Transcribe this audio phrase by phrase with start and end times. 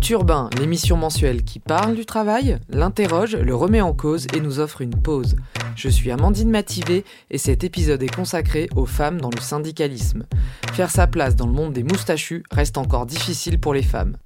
[0.00, 4.58] Haute Urbain, l'émission mensuelle qui parle du travail, l'interroge, le remet en cause et nous
[4.58, 5.36] offre une pause.
[5.76, 10.24] Je suis Amandine Mativé et cet épisode est consacré aux femmes dans le syndicalisme.
[10.72, 14.16] Faire sa place dans le monde des moustachus reste encore difficile pour les femmes.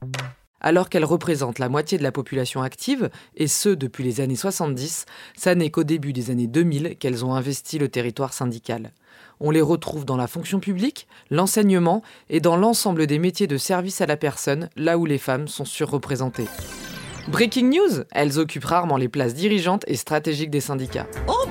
[0.60, 5.06] Alors qu'elles représentent la moitié de la population active, et ce depuis les années 70,
[5.36, 8.92] ça n'est qu'au début des années 2000 qu'elles ont investi le territoire syndical.
[9.40, 14.00] On les retrouve dans la fonction publique, l'enseignement et dans l'ensemble des métiers de service
[14.00, 16.48] à la personne, là où les femmes sont surreprésentées.
[17.28, 21.06] Breaking news, elles occupent rarement les places dirigeantes et stratégiques des syndicats.
[21.26, 21.46] Oh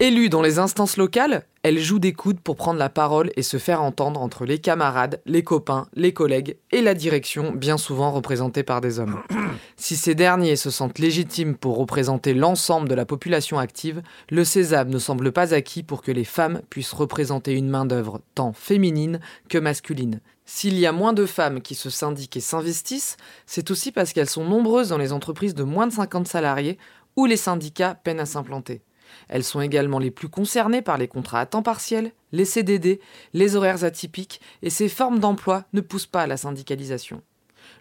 [0.00, 3.56] Élues dans les instances locales, elles jouent des coudes pour prendre la parole et se
[3.56, 8.62] faire entendre entre les camarades, les copains, les collègues et la direction, bien souvent représentée
[8.62, 9.20] par des hommes.
[9.76, 14.88] Si ces derniers se sentent légitimes pour représenter l'ensemble de la population active, le sésame
[14.88, 19.18] ne semble pas acquis pour que les femmes puissent représenter une main-d'œuvre tant féminine
[19.48, 20.20] que masculine.
[20.44, 24.28] S'il y a moins de femmes qui se syndiquent et s'investissent, c'est aussi parce qu'elles
[24.28, 26.78] sont nombreuses dans les entreprises de moins de 50 salariés
[27.16, 28.82] où les syndicats peinent à s'implanter.
[29.28, 33.00] Elles sont également les plus concernées par les contrats à temps partiel, les CDD,
[33.34, 37.22] les horaires atypiques, et ces formes d'emploi ne poussent pas à la syndicalisation.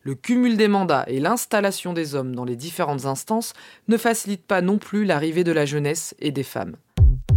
[0.04, 3.54] Le cumul des mandats et l'installation des hommes dans les différentes instances
[3.88, 6.76] ne facilitent pas non plus l'arrivée de la jeunesse et des femmes.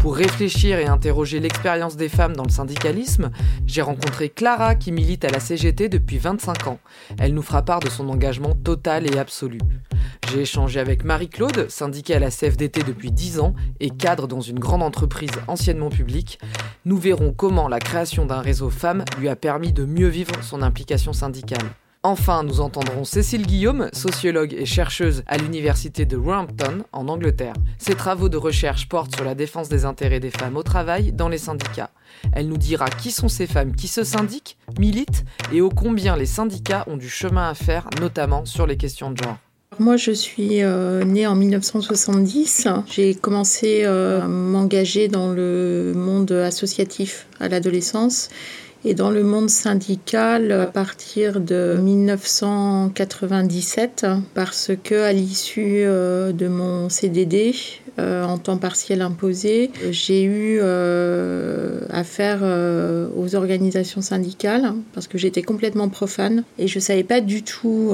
[0.01, 3.31] Pour réfléchir et interroger l'expérience des femmes dans le syndicalisme,
[3.67, 6.79] j'ai rencontré Clara qui milite à la CGT depuis 25 ans.
[7.19, 9.59] Elle nous fera part de son engagement total et absolu.
[10.31, 14.61] J'ai échangé avec Marie-Claude, syndiquée à la CFDT depuis 10 ans et cadre dans une
[14.61, 16.39] grande entreprise anciennement publique.
[16.85, 20.63] Nous verrons comment la création d'un réseau femmes lui a permis de mieux vivre son
[20.63, 21.65] implication syndicale.
[22.05, 27.55] Enfin, nous entendrons Cécile Guillaume, sociologue et chercheuse à l'université de Roehampton en Angleterre.
[27.79, 31.29] Ses travaux de recherche portent sur la défense des intérêts des femmes au travail dans
[31.29, 31.91] les syndicats.
[32.33, 36.27] Elle nous dira qui sont ces femmes qui se syndiquent, militent et ô combien les
[36.27, 39.39] syndicats ont du chemin à faire, notamment sur les questions de genre.
[39.81, 42.69] Moi, je suis euh, née en 1970.
[42.87, 48.29] J'ai commencé euh, à m'engager dans le monde associatif à l'adolescence
[48.85, 56.49] et dans le monde syndical à partir de 1997 parce que à l'issue euh, de
[56.49, 57.55] mon CDD
[57.99, 62.41] euh, en temps partiel imposé, j'ai eu euh, affaire
[63.17, 67.93] aux organisations syndicales parce que j'étais complètement profane et je savais pas du tout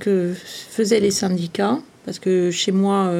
[0.00, 0.34] que
[0.70, 3.10] faisaient les syndicats parce que chez moi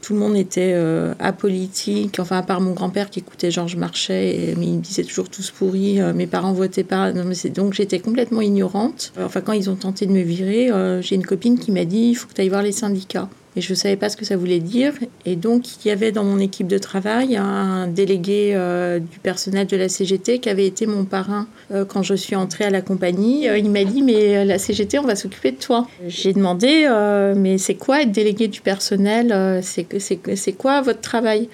[0.00, 4.36] tout le monde était euh, apolitique, enfin à part mon grand-père qui écoutait Georges Marchais,
[4.36, 8.40] et, mais il disait toujours tous pourris, euh, mes parents votaient pas, donc j'étais complètement
[8.40, 9.12] ignorante.
[9.20, 12.10] Enfin quand ils ont tenté de me virer, euh, j'ai une copine qui m'a dit
[12.10, 14.24] il faut que tu ailles voir les syndicats et je ne savais pas ce que
[14.24, 14.92] ça voulait dire.
[15.24, 19.66] Et donc, il y avait dans mon équipe de travail un délégué euh, du personnel
[19.66, 22.82] de la CGT qui avait été mon parrain euh, quand je suis entrée à la
[22.82, 23.48] compagnie.
[23.48, 25.88] Euh, il m'a dit, mais la CGT, on va s'occuper de toi.
[26.06, 26.88] J'ai demandé,
[27.36, 29.62] mais c'est quoi être délégué du personnel?
[29.62, 31.48] C'est quoi votre travail?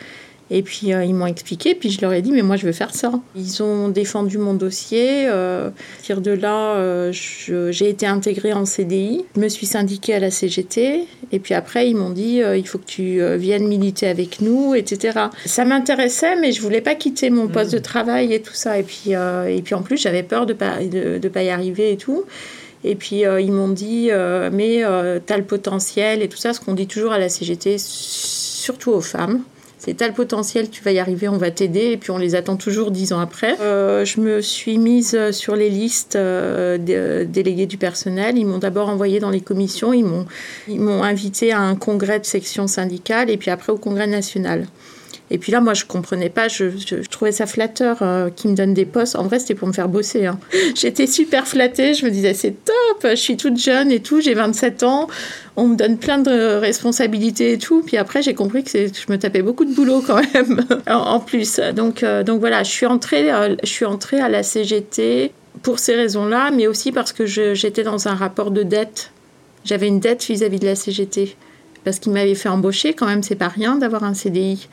[0.50, 2.72] Et puis euh, ils m'ont expliqué, puis je leur ai dit, mais moi je veux
[2.72, 3.12] faire ça.
[3.34, 5.26] Ils ont défendu mon dossier.
[5.26, 9.24] Euh, à partir de là, euh, j'ai été intégrée en CDI.
[9.36, 11.06] Je me suis syndiquée à la CGT.
[11.32, 15.18] Et puis après, ils m'ont dit, il faut que tu viennes militer avec nous, etc.
[15.46, 18.78] Ça m'intéressait, mais je voulais pas quitter mon poste de travail et tout ça.
[18.78, 21.48] Et puis, et puis en plus, j'avais peur de ne pas, de, de, pas y
[21.48, 22.24] arriver et tout.
[22.84, 24.10] Et puis ils m'ont dit,
[24.52, 24.82] mais
[25.26, 28.92] tu as le potentiel et tout ça, ce qu'on dit toujours à la CGT, surtout
[28.92, 29.42] aux femmes
[29.84, 32.56] c'est tel potentiel, tu vas y arriver, on va t'aider, et puis on les attend
[32.56, 33.60] toujours dix ans après.
[33.60, 38.38] Euh, je me suis mise sur les listes euh, des délégués du personnel.
[38.38, 40.24] Ils m'ont d'abord envoyé dans les commissions, ils m'ont,
[40.68, 44.66] ils m'ont invité à un congrès de section syndicale, et puis après au congrès national.
[45.30, 46.66] Et puis là, moi, je comprenais pas, je,
[47.08, 49.16] trouvais ça flatteur euh, qu'ils me donnent des postes.
[49.16, 50.26] En vrai, c'était pour me faire bosser.
[50.26, 50.38] Hein.
[50.74, 54.34] J'étais super flattée, je me disais, c'est top, je suis toute jeune et tout, j'ai
[54.34, 55.08] 27 ans,
[55.56, 57.82] on me donne plein de responsabilités et tout.
[57.82, 61.58] Puis après, j'ai compris que je me tapais beaucoup de boulot quand même, en plus.
[61.74, 65.32] Donc, euh, donc voilà, je suis, entrée, euh, je suis entrée à la CGT
[65.62, 69.10] pour ces raisons-là, mais aussi parce que j'étais dans un rapport de dette.
[69.64, 71.36] J'avais une dette vis-à-vis -vis de la CGT.
[71.84, 74.68] Parce qu'ils m'avaient fait embaucher, quand même, c'est pas rien d'avoir un CDI.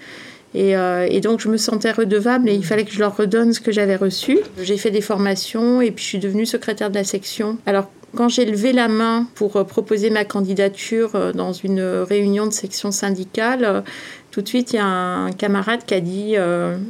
[0.55, 3.61] Euh, et, donc, je me sentais redevable et il fallait que je leur redonne ce
[3.61, 4.39] que j'avais reçu.
[4.61, 7.57] J'ai fait des formations et puis je suis devenue secrétaire de la section.
[7.65, 12.45] Alors, quand j'ai levé la main pour euh, proposer ma candidature euh, dans une réunion
[12.47, 13.83] de section syndicale,
[14.31, 16.35] tout de suite, il y a un camarade qui a dit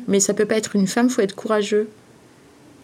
[0.08, 1.90] Mais ça peut pas être une femme, faut être courageux.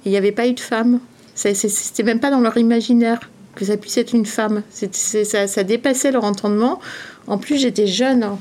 [0.06, 1.00] Il n'y avait pas eu de femme.
[1.36, 3.20] C'était même pas dans leur imaginaire
[3.58, 4.62] que ça puisse être une femme.
[4.70, 6.80] ça, ça dépassait leur entendement.
[7.26, 8.24] En plus, j'étais jeune.
[8.24, 8.40] Hein.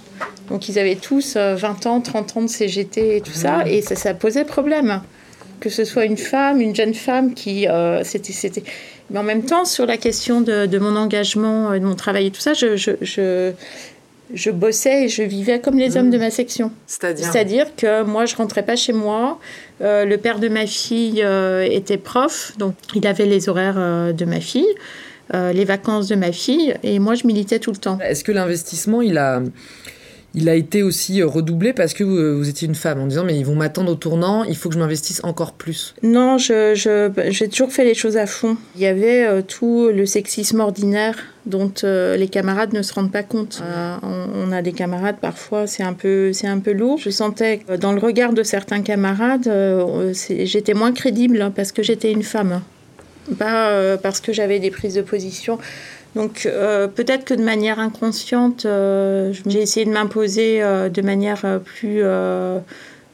[0.50, 3.66] Donc, ils avaient tous 20 euh, ans, 30 ans de CGT et tout ça.
[3.66, 5.00] Et ça, posait problème.
[5.58, 7.66] que ce soit une femme, une jeune femme qui.
[7.66, 8.62] Euh, c'était.
[9.10, 12.30] Mais en même temps, sur la question de, de, mon engagement, de mon travail et
[12.30, 13.52] tout ça, je, je, je,
[14.32, 16.73] je bossais et je vivais comme les hommes de ma section.
[16.87, 19.38] C'est-à-dire C'est-à-dire que moi, je rentrais pas chez moi.
[19.82, 24.12] Euh, le père de ma fille euh, était prof, donc il avait les horaires euh,
[24.12, 24.67] de ma fille.
[25.32, 27.99] les vacances de ma fille et moi je militais tout le temps.
[28.00, 29.43] Est-ce que l'investissement il a
[30.34, 33.44] il a été aussi redoublé parce que vous, étiez une femme en disant mais ils
[33.44, 35.94] vont m'attendre au tournant, il faut que je m'investisse encore plus?
[36.02, 38.56] Non, j'ai je, toujours fait les choses à fond.
[38.76, 43.22] Il y avait tout le sexisme ordinaire dont euh, les camarades ne se rendent pas
[43.22, 43.62] compte.
[44.02, 46.98] on, a des camarades parfois, c'est un peu, un peu lourd.
[46.98, 49.50] Je sentais que dans le regard de certains camarades,
[50.12, 52.60] j'étais moins crédible hein, parce que j'étais une femme,
[53.38, 55.58] pas parce que j'avais des prises de position.
[56.16, 61.60] Donc euh, peut-être que de manière inconsciente, euh, j'ai essayé de m'imposer euh, de manière
[61.62, 62.02] plus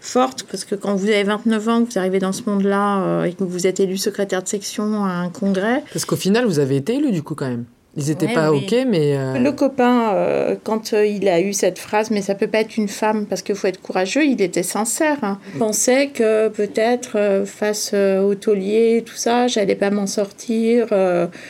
[0.01, 3.33] forte, parce que quand vous avez 29 ans, que vous arrivez dans ce monde-là et
[3.35, 5.83] que vous êtes élu secrétaire de section à un congrès.
[5.93, 7.65] Parce qu'au final, vous avez été élu du coup quand même.
[7.95, 9.17] Ils n'étaient pas OK, mais...
[9.17, 12.61] Euh, Le copain, euh, quand euh, il a eu cette phrase, mais ça peut pas
[12.61, 15.19] être une femme parce qu'il faut être courageux, il était sincère.
[15.23, 15.39] Hein.
[15.53, 20.87] Il pensait que peut-être face au taulier, tout ça, j'allais pas m'en sortir.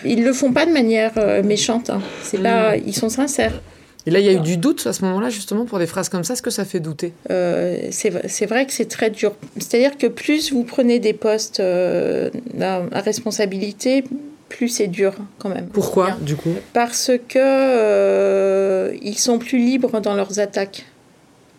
[0.04, 1.12] Ils le font pas de manière
[1.44, 1.90] méchante.
[1.90, 2.02] Hein.
[2.22, 2.82] C'est là, mm.
[2.86, 3.60] ils sont sincères.
[4.04, 6.08] Et là, il y a eu du doute à ce moment-là, justement, pour des phrases
[6.08, 6.32] comme ça.
[6.32, 7.12] Est-ce que ça fait douter?
[7.28, 9.32] C'est vrai que c'est très dur.
[9.58, 14.02] C'est-à-dire que plus vous prenez des postes à responsabilité,
[14.52, 15.66] plus c'est dur quand même.
[15.66, 16.54] Pourquoi du coup?
[16.72, 20.84] Parce que euh, ils sont plus libres dans leurs attaques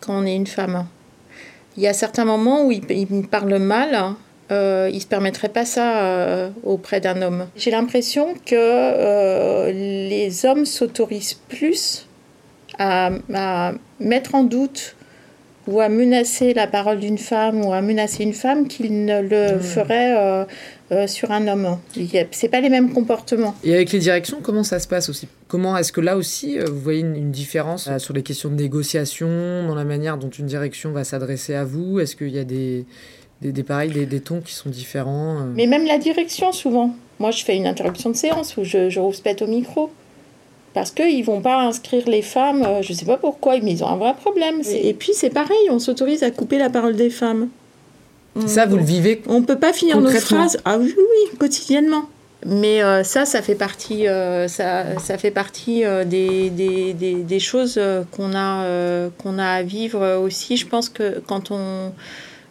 [0.00, 0.86] quand on est une femme.
[1.76, 4.14] Il y a certains moments où ils, ils parlent mal.
[4.52, 7.46] Euh, ils ne se permettraient pas ça euh, auprès d'un homme.
[7.56, 12.06] J'ai l'impression que euh, les hommes s'autorisent plus
[12.78, 14.96] à, à, mettre en doute
[15.66, 19.56] ou à menacer la parole d'une femme ou à menacer une femme qu'ils ne le
[19.56, 19.60] mmh.
[19.60, 20.44] feraient euh,
[21.06, 21.78] sur un homme.
[22.30, 23.54] C'est pas les mêmes comportements.
[23.64, 25.28] Et avec les directions, comment ça se passe aussi?
[25.48, 28.54] Comment est-ce que là aussi, euh, vous voyez une, différence euh, sur les questions de
[28.54, 32.00] négociation, dans la manière dont une direction va s'adresser à vous?
[32.00, 32.84] Est-ce qu'il y a des,
[33.40, 36.94] des, des pareils, des, tons qui sont différents Mais même la direction, souvent.
[37.18, 39.90] Moi, je fais une interruption de séance où je, je rouspète au micro.
[40.74, 43.84] Parce qu'ils ne vont pas inscrire les femmes, je ne sais pas pourquoi, mais ils
[43.84, 44.60] ont un vrai problème.
[44.68, 47.48] Et puis c'est pareil, on s'autorise à couper la parole des femmes.
[48.46, 50.58] Ça, vous le vivez On ne peut pas finir nos phrases.
[50.64, 52.08] Ah oui, oui, quotidiennement.
[52.46, 57.14] Mais euh, ça, ça fait partie, euh, ça, ça, fait partie euh, des, des, des,
[57.14, 60.56] des, choses qu'on a, qu'on a à vivre aussi.
[60.56, 61.92] Je pense que quand on,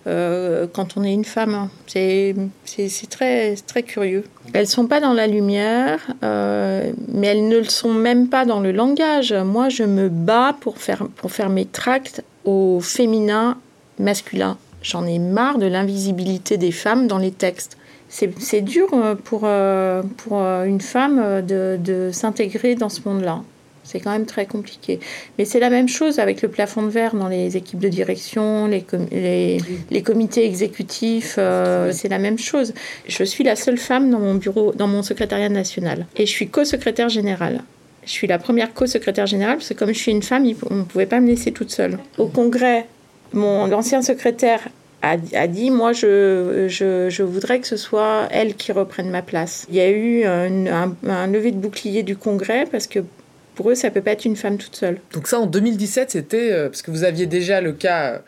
[0.05, 4.23] quand on est une femme, hein, c'est très, très curieux.
[4.53, 8.61] Elles ne sont pas dans la lumière, mais elles ne le sont même pas dans
[8.61, 9.31] le langage.
[9.31, 13.57] Moi, je me bats pour faire, pour faire mes tracts au féminin
[13.99, 14.57] masculin.
[14.83, 17.77] J'en ai marre de l'invisibilité des femmes dans les textes.
[18.09, 23.41] C'est dur euh, pour, euh, pour euh, une femme de, de s'intégrer dans ce monde-là.
[23.83, 24.99] C'est quand même très compliqué.
[25.37, 28.67] Mais c'est la même chose avec le plafond de verre dans les équipes de direction,
[28.67, 29.57] les, les,
[29.89, 31.37] les comités exécutifs.
[31.91, 32.73] c'est la même chose.
[33.07, 36.05] Je suis la seule femme dans mon bureau, dans mon secrétariat national.
[36.15, 37.63] Et je suis co-secrétaire générale.
[38.05, 40.83] Je suis la première co-secrétaire générale parce que comme je suis une femme, on ne
[40.83, 41.97] pouvait pas me laisser toute seule.
[42.17, 42.85] Au congrès,
[43.33, 44.69] mon ancien secrétaire
[45.01, 49.65] a, dit moi je, je, je, voudrais que ce soit elle qui reprenne ma place.
[49.69, 52.99] Il y a eu un, un, lever de bouclier du Congrès parce que
[53.55, 54.99] pour eux ça peut pas être une femme toute seule.
[55.11, 58.21] Donc ça en 2017 c'était euh, parce que vous aviez déjà le cas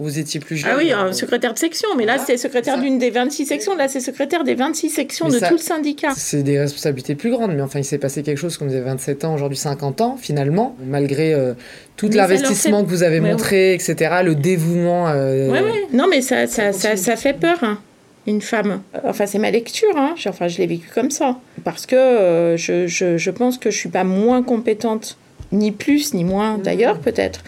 [0.00, 0.70] vous étiez plus jeune.
[0.72, 3.76] Ah oui, un secrétaire de section, mais là, c'est secrétaire d'une des 26 sections.
[3.76, 6.12] Là, c'est secrétaire des 26 sections de tout le syndicat.
[6.16, 8.84] C'est des responsabilités plus grandes, mais enfin, il s'est passé quelque chose quand vous avez
[8.84, 11.54] 27 ans, aujourd'hui 50 ans, finalement, malgré euh,
[11.96, 15.08] tout l'investissement que vous avez montré, etc., le dévouement.
[15.08, 15.50] Euh...
[15.50, 15.86] Ouais, ouais.
[15.92, 17.58] Non, mais ça, ça, ça, ça fait peur.
[17.62, 17.78] Hein,
[18.26, 18.82] une femme.
[19.04, 20.14] Enfin, c'est ma lecture, hein.
[20.26, 21.38] enfin, je l'ai vécu comme ça.
[21.64, 25.16] Parce que euh, je, je, je, pense que je suis pas moins compétente,
[25.52, 27.42] ni plus, ni moins d'ailleurs, peut-être.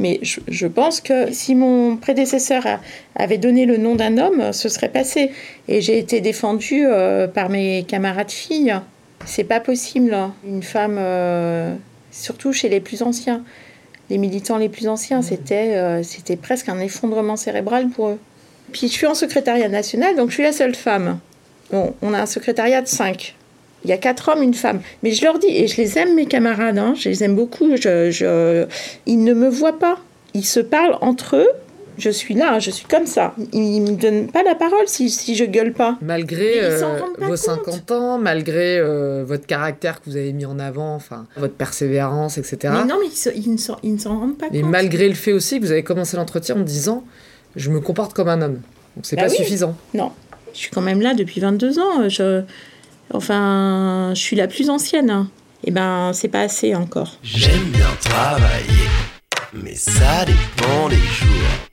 [0.00, 2.64] Mais je, pense que si mon prédécesseur
[3.16, 5.32] avait donné le nom d'un homme, ce serait passé.
[5.66, 8.76] Et j'ai été défendue euh, par mes camarades filles.
[9.26, 10.14] C'est pas possible.
[10.14, 10.34] Hein.
[10.46, 11.74] Une femme, euh,
[12.12, 13.42] surtout chez les plus anciens,
[14.10, 18.18] les militants les plus anciens, c'était euh, c'était presque un effondrement cérébral pour eux.
[18.72, 21.18] Puis je suis en secrétariat national, donc je suis la seule femme.
[21.70, 23.34] Bon, on a un secrétariat de cinq.
[23.84, 24.80] Il y a quatre hommes, une femme.
[25.02, 27.76] Mais je leur dis, et je les aime, mes camarades, hein, je les aime beaucoup.
[27.76, 28.66] Je, je,
[29.06, 29.98] ils ne me voient pas.
[30.34, 31.48] Ils se parlent entre eux.
[31.96, 33.34] Je suis là, je suis comme ça.
[33.52, 35.98] Ils ne me donnent pas la parole si, si je gueule pas.
[36.00, 40.94] Malgré euh, vos 50 ans, malgré euh, votre caractère que vous avez mis en avant,
[40.94, 42.72] enfin votre persévérance, etc.
[42.72, 44.54] Mais non, mais ils, ne s'en rendent pas compte.
[44.54, 47.02] Et malgré le fait aussi que vous avez commencé l'entretien en disant
[47.56, 48.60] Je me comporte comme un homme.
[48.94, 49.36] Donc c'est Bah pas oui.
[49.36, 49.76] suffisant.
[49.92, 50.12] Non,
[50.52, 52.08] je suis quand même là depuis 22 ans.
[52.08, 52.42] Je...
[53.12, 55.26] Enfin, je suis la plus ancienne.
[55.64, 57.18] Eh ben, c'est pas assez encore.
[57.22, 58.88] J'aime bien travailler,
[59.52, 61.68] mais ça dépend des jours.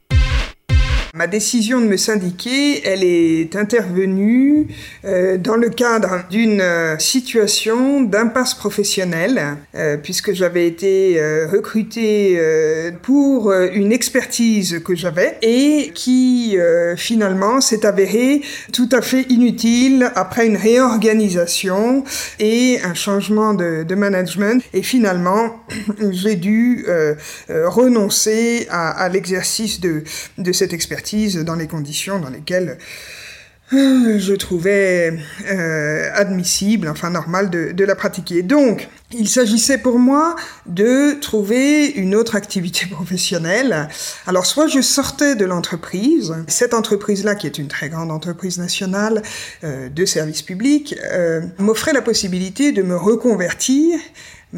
[1.15, 4.67] Ma décision de me syndiquer, elle est intervenue
[5.05, 11.17] euh, dans le cadre d'une euh, situation d'impasse professionnelle, euh, puisque j'avais été
[11.49, 12.37] recrutée
[13.01, 16.57] pour une expertise que j'avais et qui
[16.97, 18.41] finalement s'est avérée
[18.73, 22.03] tout à fait inutile après une réorganisation
[22.39, 24.61] et un changement de, management.
[24.73, 25.61] Et finalement,
[26.11, 26.85] j'ai dû
[27.49, 30.03] renoncer à, l'exercice de
[30.51, 32.77] cette expertise dans les conditions dans lesquelles
[33.73, 35.17] euh, je trouvais
[35.51, 38.43] euh, admissible, enfin normal de, la pratiquer.
[38.43, 40.35] Donc, il s'agissait pour moi
[40.67, 43.87] de trouver une autre activité professionnelle.
[44.27, 49.23] Alors, soit je sortais de l'entreprise, cette entreprise-là, qui est une très grande entreprise nationale
[49.63, 50.95] euh, de services publics,
[51.59, 53.99] m'offrait la possibilité de me reconvertir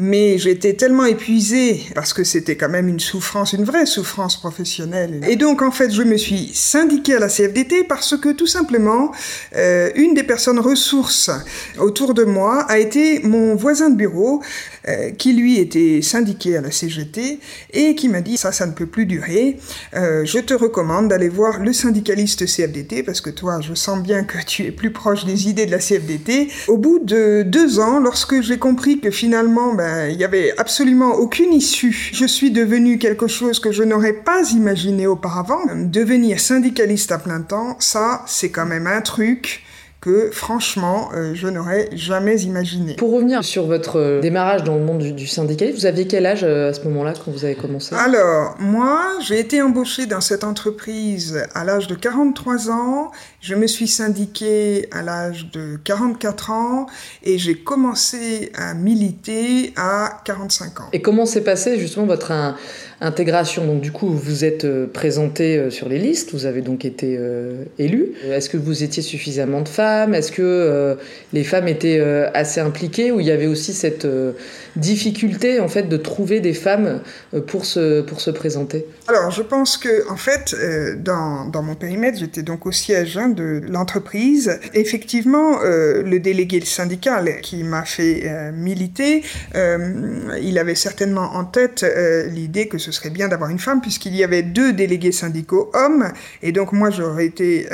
[0.00, 5.22] mais j'étais tellement épuisée parce que c'était quand même une souffrance, une vraie souffrance professionnelle.
[5.28, 9.10] Et donc en fait, je me suis syndiquée à la CFDT parce que tout simplement,
[9.56, 11.32] euh, une des personnes ressources
[11.80, 14.40] autour de moi a été mon voisin de bureau
[14.86, 17.40] euh, qui lui était syndiqué à la CGT
[17.72, 19.58] et qui m'a dit ça, ça ne peut plus durer.
[19.96, 24.22] Euh, je te recommande d'aller voir le syndicaliste CFDT parce que toi, je sens bien
[24.22, 26.46] que tu es plus proche des idées de la CFDT.
[26.68, 31.14] Au bout de deux ans, lorsque j'ai compris que finalement, ben, il y avait absolument
[31.14, 35.60] aucune issue, je suis devenue quelque chose que je n'aurais pas imaginé auparavant.
[35.74, 39.62] Devenir syndicaliste à plein temps, ça, c'est quand même un truc
[40.08, 42.94] que franchement, euh, je n'aurais jamais imaginé.
[42.94, 46.24] Pour revenir sur votre euh, démarrage dans le monde du, du syndicalisme, vous aviez quel
[46.24, 47.94] âge euh, à ce moment-là quand vous avez commencé?
[47.94, 53.10] Alors, moi, j'ai été embauchée dans cette entreprise à l'âge de 43 ans.
[53.42, 56.86] Je me suis syndiquée à l'âge de 44 ans
[57.22, 60.84] et j'ai commencé à militer à 45 ans.
[60.94, 62.56] Et comment s'est passée justement votre in-
[63.02, 63.66] intégration?
[63.66, 68.12] Donc du coup, vous êtes présenté sur les listes, vous avez donc été euh, élu.
[68.24, 69.97] Est-ce que vous étiez suffisamment de femmes?
[70.14, 70.94] Est-ce que euh,
[71.32, 74.32] les femmes étaient euh, assez impliquées ou il y avait aussi cette euh,
[74.76, 77.00] difficulté en fait de trouver des femmes
[77.46, 78.86] pour se pour se présenter?
[79.08, 80.54] Alors, je pense que, en fait,
[80.98, 84.60] dans, dans mon périmètre, j'étais donc au siège hein, de l'entreprise.
[84.74, 89.22] Effectivement, le délégué syndical qui m'a fait militer,
[89.54, 91.84] il avait certainement en tête
[92.30, 96.12] l'idée que ce serait bien d'avoir une femme, puisqu'il y avait deux délégués syndicaux hommes,
[96.42, 97.66] et donc moi j'aurais été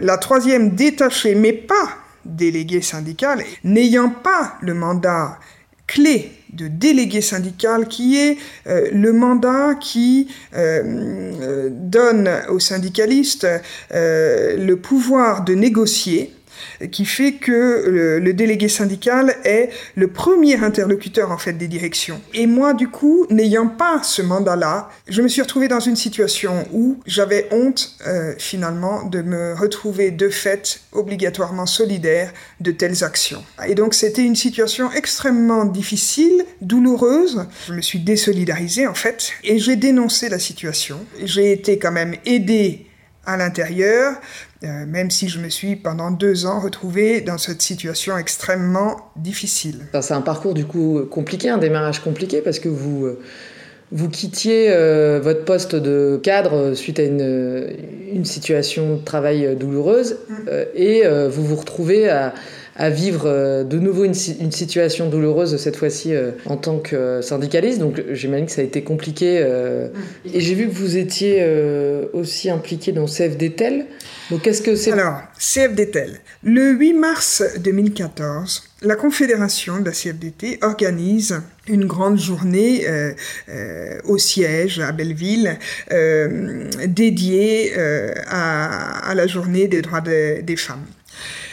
[0.00, 5.38] la troisième détachée, mais pas déléguée syndicale, n'ayant pas le mandat
[5.86, 10.82] clé de délégué syndical qui est euh, le mandat qui euh,
[11.40, 13.46] euh, donne aux syndicalistes
[13.92, 16.32] euh, le pouvoir de négocier
[16.90, 22.20] qui fait que le, délégué syndical est le premier interlocuteur en fait des directions.
[22.32, 26.66] Et moi, du coup, n'ayant pas ce mandat-là, je me suis retrouvée dans une situation
[26.72, 33.44] où j'avais honte euh, finalement de me retrouver de fait obligatoirement solidaire de telles actions.
[33.66, 37.46] Et donc c'était une situation extrêmement difficile, douloureuse.
[37.66, 41.00] Je me suis désolidarisée en fait et j'ai dénoncé la situation.
[41.22, 42.86] J'ai été quand même aidée
[43.26, 44.14] à l'intérieur,
[44.64, 49.86] euh, même si je me suis pendant deux ans retrouvée dans cette situation extrêmement difficile.
[50.00, 53.20] C'est un parcours du coup compliqué, un démarrage compliqué parce que vous euh,
[53.92, 57.66] vous quittiez euh, votre poste de cadre suite à une,
[58.12, 62.32] une situation de travail douloureuse euh, et vous vous retrouvez à,
[62.80, 66.78] à vivre euh, de nouveau une, si- une situation douloureuse cette fois-ci euh, en tant
[66.78, 67.78] que euh, syndicaliste.
[67.78, 69.40] Donc j'imagine que ça a été compliqué.
[69.44, 69.88] euh.
[70.32, 73.84] Et j'ai vu que vous étiez euh, aussi impliqué dans CFDTEL.
[74.30, 76.20] Donc qu'est-ce que c'est Alors, CFDTEL.
[76.42, 83.12] Le 8 mars 2014, la Confédération de la CFDT organise une grande journée euh,
[83.50, 85.58] euh, au siège à Belleville
[85.92, 90.84] euh, dédiée euh, à, à la journée des droits de- des femmes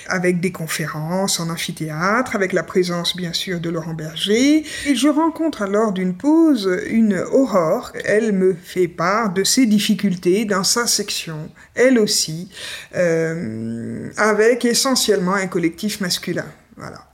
[0.08, 4.64] avec des conférences en amphithéâtre, avec la présence bien sûr de Laurent Berger.
[4.86, 7.92] Et je rencontre alors d'une pause une Aurore.
[8.06, 12.50] Elle me fait part de ses difficultés dans sa section, elle aussi,
[12.96, 16.46] euh, avec essentiellement un collectif masculin.
[16.76, 17.08] Voilà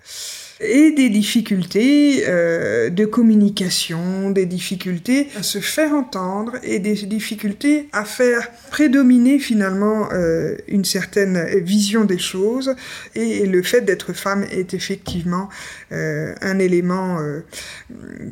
[0.63, 7.89] et des difficultés euh, de communication, des difficultés à se faire entendre et des difficultés
[7.91, 12.75] à faire prédominer finalement euh, une certaine vision des choses.
[13.15, 15.49] Et le fait d'être femme est effectivement
[15.91, 17.19] euh, un élément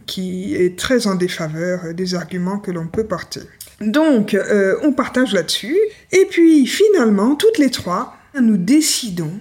[0.06, 3.42] qui est très en défaveur des arguments que l'on peut porter.
[3.80, 4.38] Donc,
[4.84, 5.78] on partage là-dessus.
[6.12, 9.32] Et puis, finalement, toutes les trois, nous décidons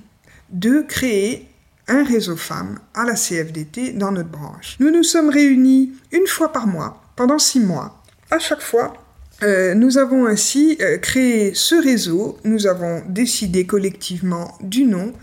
[0.50, 1.50] de créer
[1.90, 4.76] un réseau femmes à la CFDT dans notre branche.
[4.80, 8.02] Nous nous sommes réunis une fois par mois, pendant six mois.
[8.30, 8.94] À chaque fois,
[9.42, 15.14] euh, nous avons ainsi euh, créé ce réseau, nous avons décidé collectivement du nom,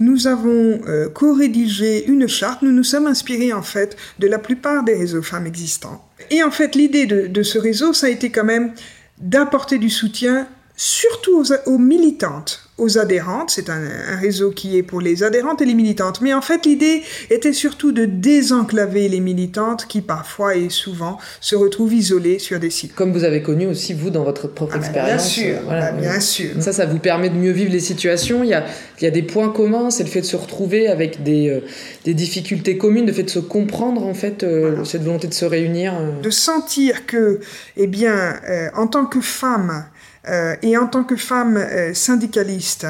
[0.00, 4.84] nous avons euh, co-rédigé une charte, nous nous sommes inspirés en fait de la plupart
[4.84, 6.02] des réseaux femmes existants.
[6.30, 8.72] Et en fait l'idée de, ce réseau, ça a été quand même
[9.18, 10.48] d'apporter du soutien
[10.78, 13.50] surtout aux militantes, aux adhérentes.
[13.50, 13.80] C'est un,
[14.20, 16.20] réseau qui est pour les adhérentes et les militantes.
[16.20, 21.56] Mais en fait, l'idée était surtout de désenclaver les militantes qui parfois et souvent se
[21.56, 22.94] retrouvent isolées sur des sites.
[22.94, 25.34] Comme vous avez connu aussi, vous, dans votre propre ah ben, expérience.
[25.34, 26.50] Bien sûr, euh, voilà, ben, bien sûr.
[26.60, 28.44] Ça, ça vous permet de mieux vivre les situations.
[28.44, 28.64] Il y a,
[29.00, 31.60] il y a des points communs, c'est le fait de se retrouver avec des, euh,
[32.04, 35.44] des difficultés communes, le fait de se comprendre, en fait, euh, cette volonté de se
[35.44, 35.94] réunir.
[36.22, 37.40] De sentir que,
[37.76, 38.36] eh bien,
[38.76, 39.84] en tant que femme,
[40.28, 42.86] euh, et en tant que femme euh, syndicaliste,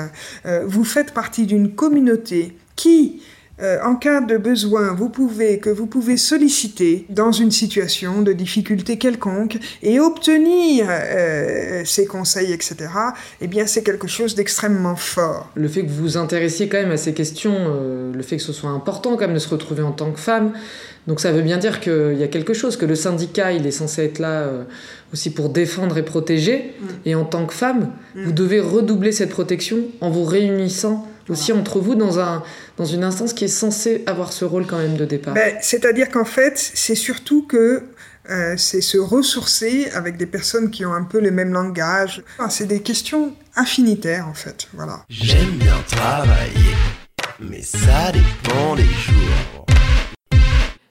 [0.47, 3.23] euh, vous faites partie d'une communauté qui,
[3.83, 8.99] en cas de besoin, vous pouvez, que vous pouvez solliciter dans une situation de difficulté
[8.99, 10.87] quelconque et obtenir
[11.85, 12.77] ces conseils, etc.,
[13.41, 15.51] eh bien, c'est quelque chose d'extrêmement fort.
[15.57, 18.53] Le fait que vous vous intéressiez quand même à ces questions, le fait que ce
[18.53, 20.53] soit important quand même de se retrouver en tant que femme,
[21.09, 23.71] donc ça veut bien dire qu'il y a quelque chose, que le syndicat, il est
[23.71, 24.65] censé être là euh,
[25.15, 26.75] aussi pour défendre et protéger.
[26.79, 26.87] Mm.
[27.07, 28.25] Et en tant que femme, mm.
[28.25, 32.43] vous devez redoubler cette protection en vous réunissant aussi entre vous dans, un,
[32.77, 35.33] dans une instance qui est censée avoir ce rôle quand même de départ.
[35.33, 37.85] Ben, c'est-à-dire qu'en fait, c'est surtout que
[38.29, 42.23] euh, c'est se ressourcer avec des personnes qui ont un peu le même langage.
[42.51, 44.69] c'est des questions infinitaires en fait.
[44.75, 45.05] Voilà.
[45.09, 46.77] J'aime bien travailler,
[47.41, 49.68] mais ça dépend des jours.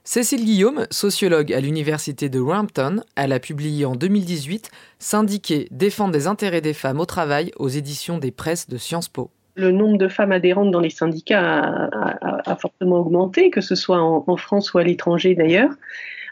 [0.10, 6.28] Cécile Guillaume, sociologue à l'université de Rampton, elle a publié en 2018 Syndiquer, défendre des
[6.28, 9.32] intérêts des femmes au travail aux éditions des presses de Sciences Po.
[9.56, 14.38] Le nombre de femmes adhérentes dans les syndicats a, fortement augmenté, que ce soit en,
[14.38, 15.72] France ou à l'étranger d'ailleurs.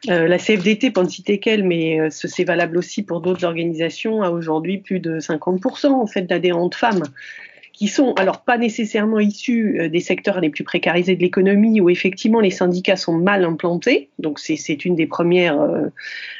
[0.09, 4.21] Euh, la CFDT, pour ne citer qu'elle, mais euh, c'est valable aussi pour d'autres organisations,
[4.21, 7.03] a aujourd'hui plus de 50% en fait d'adhérentes femmes
[7.75, 11.89] qui sont alors pas nécessairement issus euh, des secteurs les plus précarisés de l'économie où
[11.89, 14.09] effectivement les syndicats sont mal implantés.
[14.17, 15.87] Donc c'est une des premières euh,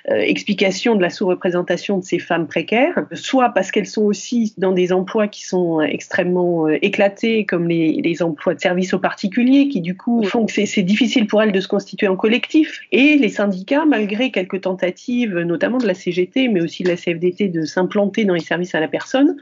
[0.09, 4.71] euh, explications de la sous-représentation de ces femmes précaires, soit parce qu'elles sont aussi dans
[4.71, 9.81] des emplois qui sont extrêmement éclatés, comme les, les, emplois de services aux particuliers, qui
[9.81, 12.81] du coup font que c'est difficile pour elles de se constituer en collectif.
[12.91, 17.49] Et les syndicats, malgré quelques tentatives, notamment de la CGT, mais aussi de la CFDT,
[17.49, 19.35] de s'implanter dans les services à la personne,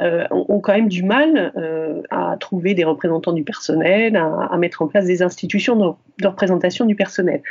[0.00, 4.82] euh, ont, quand même du mal euh, à trouver des représentants du personnel, à, mettre
[4.82, 7.42] en place des institutions de, représentation du personnel.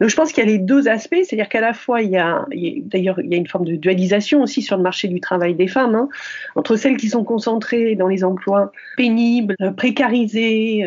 [0.00, 2.16] Donc je pense qu'il y a les deux aspects, c'est-à-dire qu'à la fois il y
[2.16, 2.46] a,
[2.84, 5.66] d'ailleurs il y a une forme de dualisation aussi sur le marché du travail des
[5.66, 6.08] femmes, hein,
[6.54, 10.84] entre celles qui sont concentrées dans les emplois pénibles, euh, précarisés,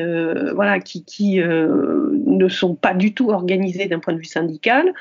[0.55, 4.93] voilà, qui, ne sont pas du tout organisées d'un point de vue syndical,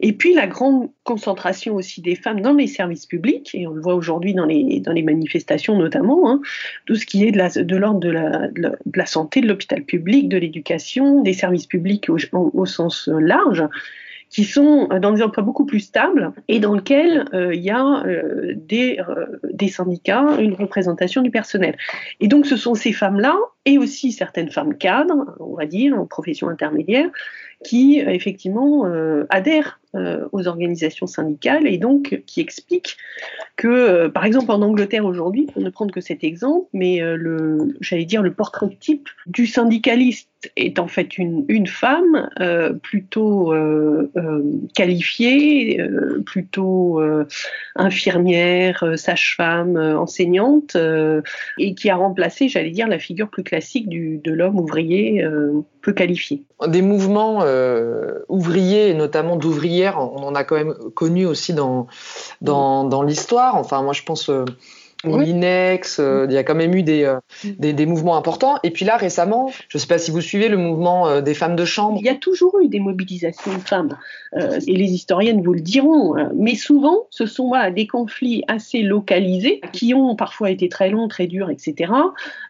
[0.00, 3.80] et puis la grande concentration aussi des femmes dans les services publics, et on le
[3.80, 6.40] voit aujourd'hui dans les, dans les manifestations notamment, hein,
[7.00, 11.66] ce qui est de l'ordre de, la, santé, de l'hôpital public, de l'éducation, des services
[11.66, 13.64] publics au, sens large
[14.28, 18.04] qui sont dans des emplois beaucoup plus stables et dans lesquels euh, il y a
[18.06, 21.76] euh, euh, des syndicats, une représentation du personnel.
[22.20, 26.06] Et donc ce sont ces femmes-là, et aussi certaines femmes cadres, on va dire, en
[26.06, 27.10] profession intermédiaire,
[27.64, 28.86] qui effectivement
[29.28, 32.96] adhèrent euh, aux organisations syndicales et donc qui explique
[33.56, 37.16] que, euh, par exemple, en Angleterre aujourd'hui, pour ne prendre que cet exemple, mais euh,
[37.16, 42.30] le, j'allais dire le portrait type du syndicaliste est en fait une, une femme
[42.82, 43.52] plutôt
[44.74, 45.78] qualifiée,
[46.24, 46.98] plutôt
[47.76, 50.78] infirmière, sage-femme, enseignante,
[51.58, 55.22] et qui a remplacé, j'allais dire, la figure plus classique du, de l'homme ouvrier
[55.82, 56.42] peu qualifié.
[56.66, 57.44] Des mouvements
[58.30, 61.86] ouvriers, notamment d'ouvriers on en a quand même connu aussi dans,
[62.40, 63.56] dans, dans l'histoire.
[63.56, 64.30] Enfin, moi, je pense
[65.06, 67.20] euh, au Linex, euh, il y a quand même eu euh,
[67.58, 68.58] des, des, mouvements importants.
[68.62, 71.56] Et puis là, récemment, je ne sais pas si vous suivez le mouvement des femmes
[71.56, 71.98] de chambre.
[72.00, 73.96] Il y a toujours eu des mobilisations de femmes,
[74.34, 79.94] et les historiennes vous le diront, mais souvent, ce sont des conflits assez localisés, qui
[79.94, 81.92] ont parfois été très longs, très durs, etc.,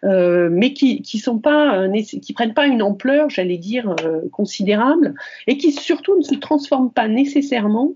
[0.02, 1.86] mais qui qui sont pas,
[2.22, 3.94] qui prennent pas une ampleur, j'allais dire,
[4.32, 5.14] considérable,
[5.46, 7.92] et qui surtout ne se transforment pas nécessairement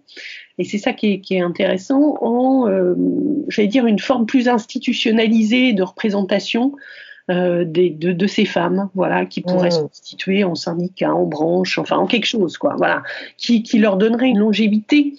[0.59, 2.95] et c'est ça qui est, intéressant en, euh,
[3.49, 6.73] j'allais dire, une forme plus institutionnalisée de représentation
[7.31, 12.07] euh, de, ces femmes, voilà, qui pourraient se constituer en syndicat, en branche, enfin en
[12.07, 13.03] quelque chose, quoi, voilà,
[13.37, 15.14] qui, leur donnerait une longévité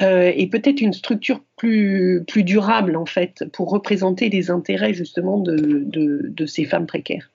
[0.00, 5.38] euh, et peut-être une structure plus, plus durable en fait pour représenter les intérêts justement
[5.38, 7.28] de ces femmes précaires.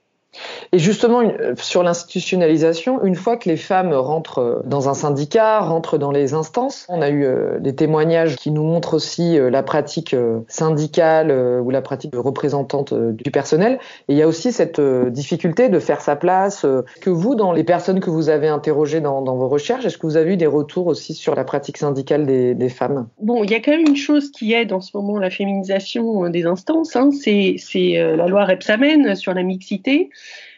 [0.74, 1.22] Et justement,
[1.56, 6.34] sur l'institutionnalisation, une fois que les femmes rentrent euh, dans un syndicat, rentrent dans les
[6.34, 10.16] instances, on a eu euh, des témoignages qui nous montrent aussi euh, la pratique
[10.48, 13.80] syndicale ou la pratique représentante du personnel.
[14.08, 16.66] Et il y a aussi cette difficulté de faire sa place.
[17.02, 20.18] Que vous, dans les personnes que vous avez interrogées dans, vos recherches, est-ce que vous
[20.18, 23.08] avez eu des retours aussi sur la pratique syndicale des, femmes?
[23.22, 26.30] Bon, il y a quand même une chose qui aide en ce moment la féminisation
[26.30, 27.56] des instances, hein, c'est
[27.96, 30.10] la loi Repsamen sur la mixité.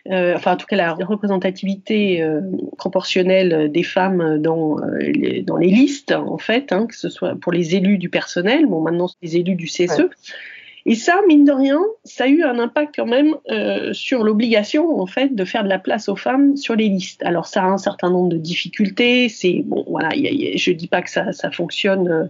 [0.09, 2.41] Euh, enfin en tout cas la représentativité euh,
[2.77, 7.35] proportionnelle des femmes dans, euh, les, dans les listes, en fait, hein, que ce soit
[7.35, 10.09] pour les élus du personnel, bon maintenant c'est les élus du CSE,
[10.85, 14.99] et ça, mine de rien, ça a eu un impact quand même euh, sur l'obligation
[14.99, 17.21] en fait de faire de la place aux femmes sur les listes.
[17.23, 19.29] Alors ça a un certain nombre de difficultés.
[19.29, 22.25] C'est bon, voilà, y y a, je dis pas que ça, ça fonctionne euh,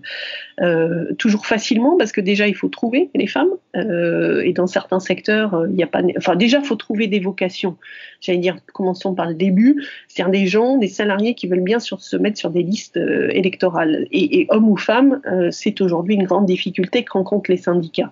[0.65, 5.65] euh, toujours facilement parce que déjà il faut trouver les femmes et dans certains secteurs
[5.69, 6.01] il n'y a pas.
[6.17, 7.77] Enfin déjà il faut trouver des vocations.
[8.19, 9.85] J'allais dire, commençons par le début.
[10.07, 14.07] C'est-à-dire des gens, des salariés qui veulent bien se mettre sur des listes électorales.
[14.11, 18.11] Et, et hommes ou femmes, c'est aujourd'hui une grande difficulté que rencontrent les syndicats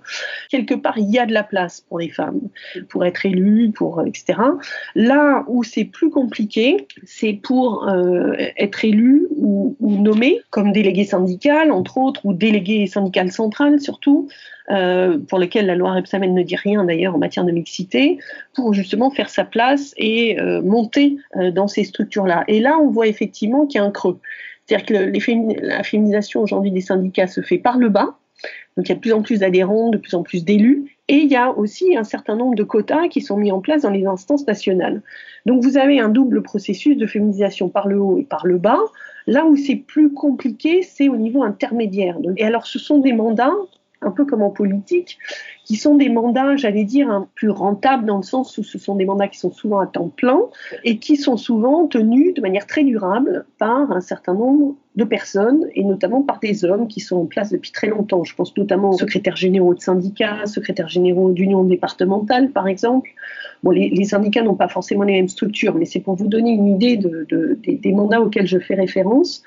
[0.50, 2.42] quelque part, il y a de la place pour les femmes,
[2.90, 4.40] pour être élues, pour, etc.
[4.96, 10.04] Là où c'est plus compliqué, c'est pour euh, être élu ou, ou
[10.50, 14.28] comme délégué syndical, entre autres, ou délégué syndical central surtout.
[14.70, 18.18] Euh, pour lequel la loi Repsamen ne dit rien d'ailleurs en matière de mixité,
[18.54, 21.16] pour justement faire sa place et euh, monter
[21.54, 22.44] dans ces structures-là.
[22.50, 24.20] Et là, on voit effectivement qu'il y a un creux.
[24.68, 28.18] C'est-à-dire que la féminisation aujourd'hui des syndicats se fait par le bas,
[28.78, 30.96] donc il y a de plus en plus d'adhérents, de plus en plus d'élus.
[31.08, 33.82] Et il y a aussi un certain nombre de quotas qui sont mis en place
[33.82, 35.02] dans les instances nationales.
[35.46, 38.80] Donc vous avez un double processus de féminisation par le haut et par le bas.
[39.26, 42.18] Là où c'est plus compliqué, c'est au niveau intermédiaire.
[42.38, 43.56] Et alors ce sont des mandats
[44.02, 45.18] un peu comme en politique,
[45.66, 48.96] qui sont des mandats, j'allais dire, un plus rentables dans le sens où ce sont
[48.96, 50.40] des mandats qui sont souvent à temps plein
[50.84, 55.68] et qui sont souvent tenus de manière très durable par un certain nombre de personnes
[55.76, 58.24] et notamment par des hommes qui sont en place depuis très longtemps.
[58.24, 63.10] Je pense notamment aux secrétaires généraux de syndicats, secrétaires généraux d'unions départementales, par exemple.
[63.64, 66.68] Bon, les, syndicats n'ont pas forcément les mêmes structures, mais c'est pour vous donner une
[66.68, 69.44] idée des mandats auxquels je fais référence.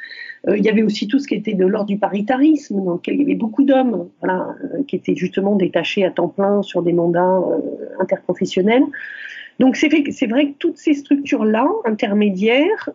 [0.49, 3.15] Euh, il y avait aussi tout ce qui était de l'ordre du paritarisme, dans lequel
[3.15, 6.83] il y avait beaucoup d'hommes voilà, euh, qui étaient justement détachés à temps plein sur
[6.83, 7.59] des mandats euh,
[7.99, 8.85] interprofessionnels.
[9.59, 12.89] Donc c'est vrai, que toutes ces structures-là, intermédiaires,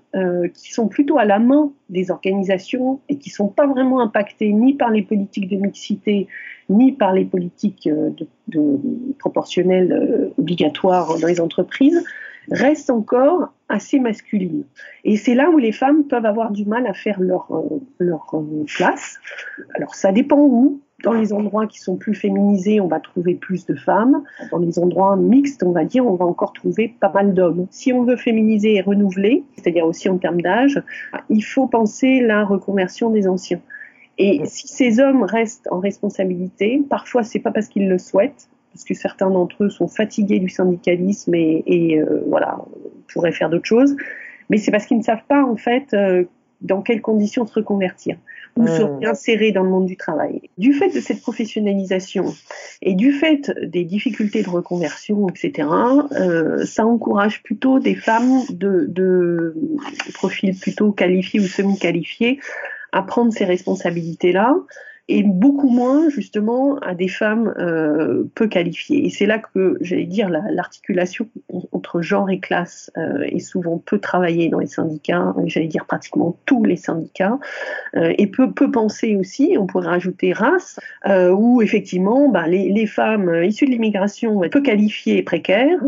[0.55, 4.51] qui sont plutôt à la main des organisations et qui ne sont pas vraiment impactées
[4.51, 6.25] ni par les politiques de mixité,
[6.69, 8.79] ni par les politiques de,
[9.19, 12.03] proportionnelles obligatoires dans les entreprises,
[12.51, 14.63] reste encore assez masculine.
[15.03, 18.27] Et c'est là où les femmes peuvent avoir du mal à faire leur, euh, leur
[18.33, 19.19] euh, place.
[19.75, 20.81] Alors ça dépend où.
[21.03, 24.23] Dans les endroits qui sont plus féminisés, on va trouver plus de femmes.
[24.49, 27.67] Dans les endroits mixtes, on va dire, on va encore trouver pas mal d'hommes.
[27.69, 30.81] Si on veut féminiser et renouveler, c'est-à-dire aussi en termes d'âge,
[31.29, 33.59] il faut penser la reconversion des anciens.
[34.17, 38.83] Et si ces hommes restent en responsabilité, parfois c'est pas parce qu'ils le souhaitent, parce
[38.83, 42.57] que certains d'entre eux sont fatigués du syndicalisme et, euh, voilà,
[43.07, 43.95] pourraient faire d'autres choses.
[44.49, 46.25] Mais c'est parce qu'ils ne savent pas, en fait, euh,
[46.59, 48.17] dans quelles conditions se reconvertir
[48.57, 48.67] ou mmh.
[48.67, 50.41] se réinsérer dans le monde du travail.
[50.57, 52.25] Du fait de cette professionnalisation
[52.81, 55.69] et du fait des difficultés de reconversion, etc.,
[56.11, 59.55] euh, ça encourage plutôt des femmes de, de
[60.13, 62.41] profils plutôt qualifiés ou semi-qualifiés
[62.91, 64.57] à prendre ces responsabilités-là
[65.07, 69.05] et beaucoup moins justement à des femmes euh, peu qualifiées.
[69.05, 71.27] Et c'est là que, j'allais dire, l'articulation
[71.71, 76.35] entre genre et classe euh, est souvent peu travaillée dans les syndicats, j'allais dire pratiquement
[76.45, 77.37] tous les syndicats,
[77.95, 82.69] euh, et peu, peu pensée aussi, on pourrait rajouter race, euh, où effectivement bah, les,
[82.69, 85.79] les femmes issues de l'immigration peu qualifiées et précaires,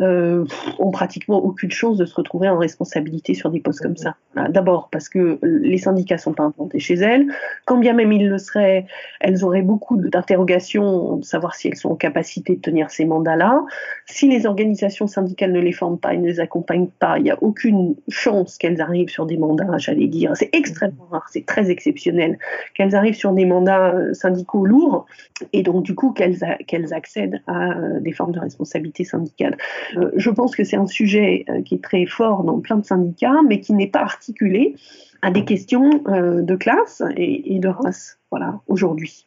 [0.00, 0.44] euh,
[0.78, 4.16] ont pratiquement aucune chance de se retrouver en responsabilité sur des postes comme ça.
[4.50, 7.26] D'abord parce que les syndicats sont pas implantés chez elles.
[7.64, 8.86] Quand bien même ils le seraient,
[9.20, 13.64] elles auraient beaucoup d'interrogations de savoir si elles sont en capacité de tenir ces mandats-là.
[14.06, 17.30] Si les organisations syndicales ne les forment pas et ne les accompagnent pas, il n'y
[17.30, 20.32] a aucune chance qu'elles arrivent sur des mandats, j'allais dire.
[20.36, 22.38] C'est extrêmement rare, c'est très exceptionnel
[22.74, 25.06] qu'elles arrivent sur des mandats euh, syndicaux lourds
[25.52, 29.56] et donc du coup qu'elles accèdent à euh, des formes de responsabilité syndicale.
[29.96, 32.84] Euh, je pense que c'est un sujet euh, qui est très fort dans plein de
[32.84, 34.74] syndicats, mais qui n'est pas articulé
[35.22, 39.26] à des questions euh, de classe et, de race, voilà, aujourd'hui.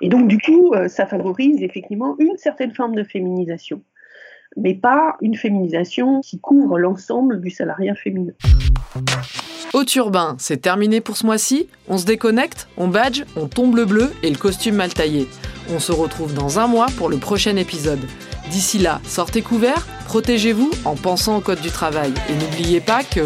[0.00, 3.82] Et donc, du coup, ça favorise effectivement une certaine forme de féminisation.
[4.56, 8.32] mais pas une féminisation qui couvre l'ensemble du salariat féminin.
[9.74, 11.68] Au turbin, c'est terminé pour ce mois-ci.
[11.88, 15.28] On se déconnecte, on badge, on tombe le bleu et le costume mal taillé.
[15.70, 18.00] On se retrouve dans un mois pour le prochain épisode.
[18.50, 22.14] D'ici là, sortez couverts, protégez-vous en pensant au code du travail.
[22.28, 23.20] Et n'oubliez pas que...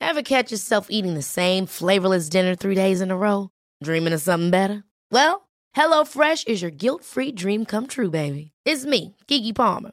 [0.00, 3.48] Ever catch yourself eating the same flavorless dinner three days in a row?
[3.82, 4.84] Dreaming of something better?
[5.10, 8.52] Well, HelloFresh is your guilt-free dream come true, baby.
[8.66, 9.92] It's me, Kiki Palmer.